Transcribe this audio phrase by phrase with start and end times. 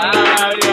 [0.00, 0.67] Bye.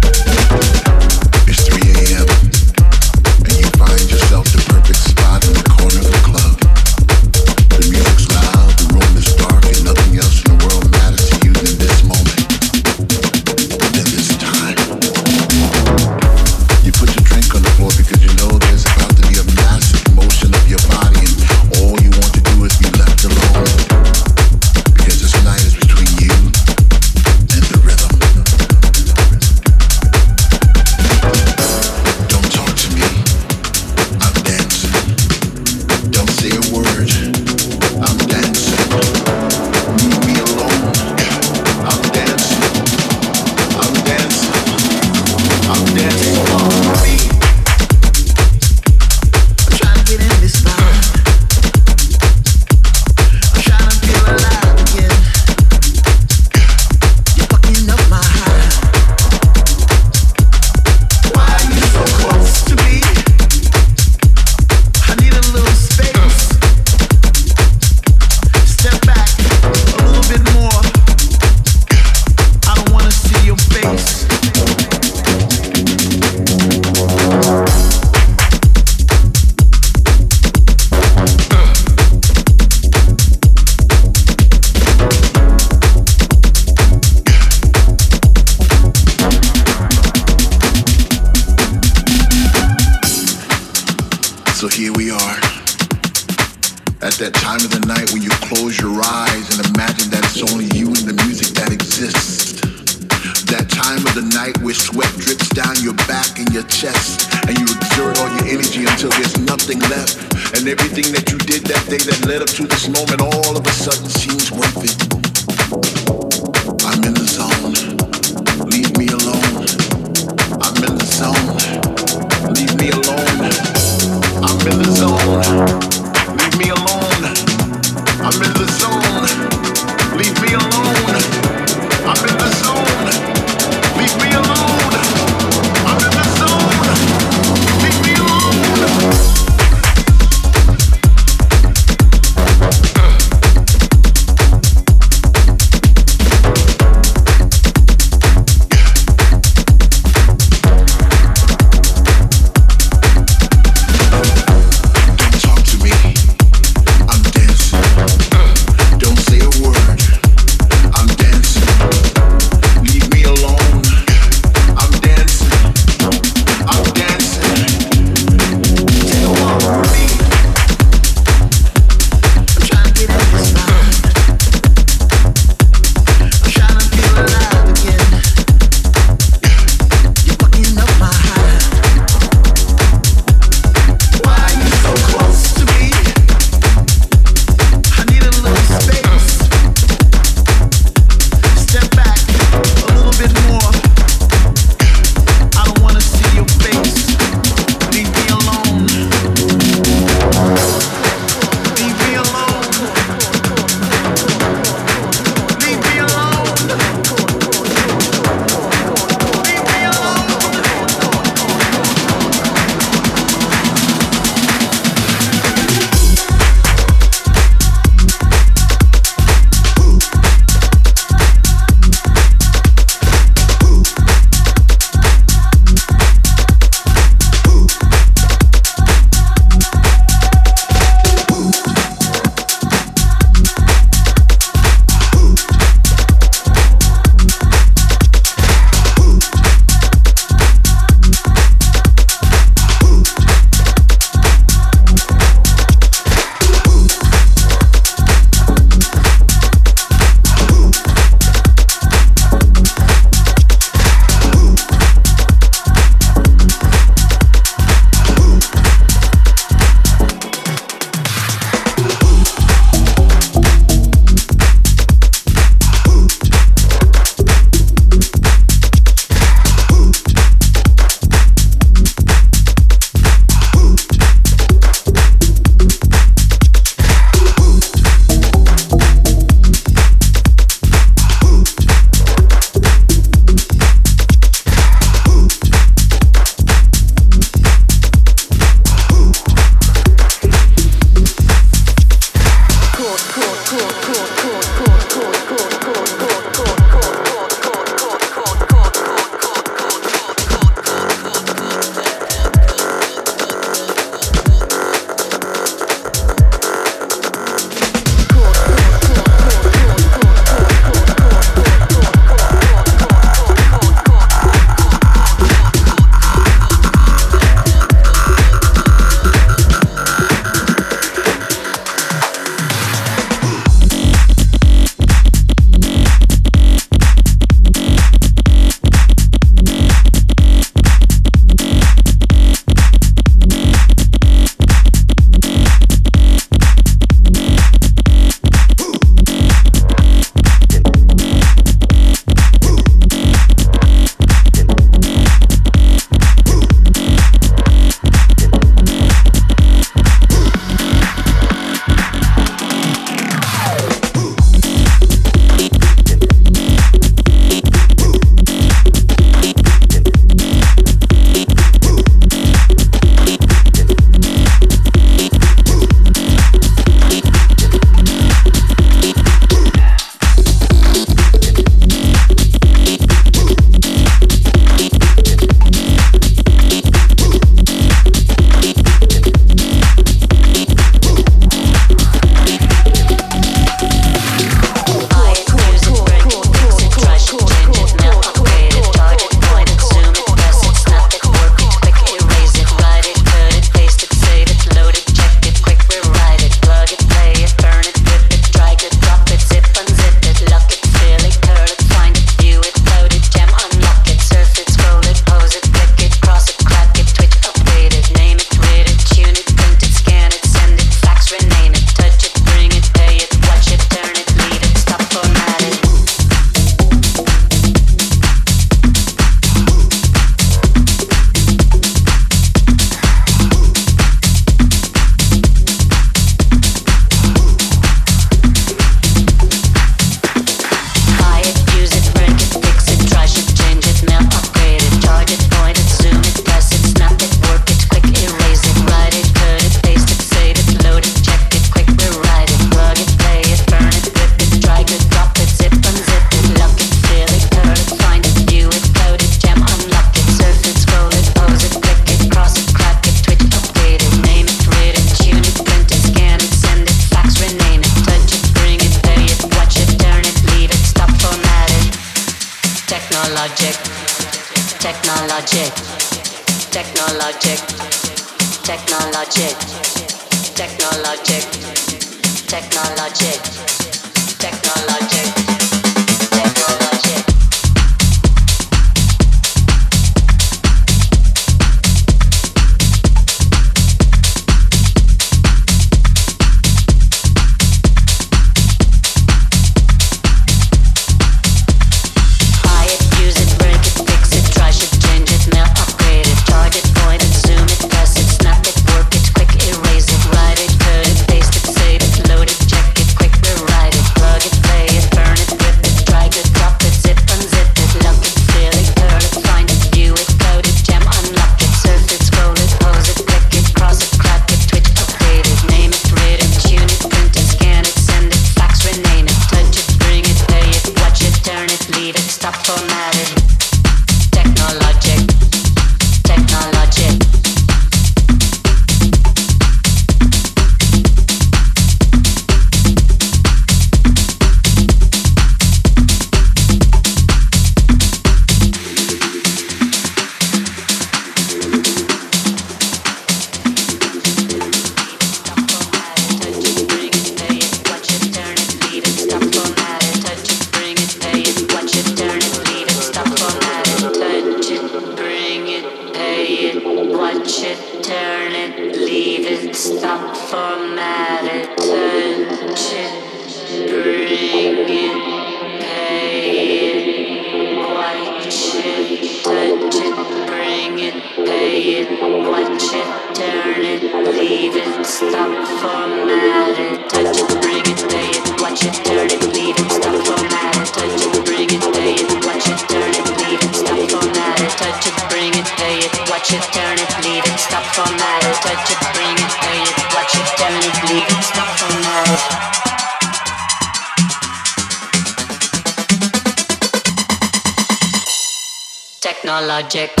[599.71, 600.00] Check.